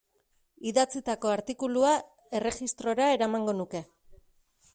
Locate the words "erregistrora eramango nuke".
2.41-3.85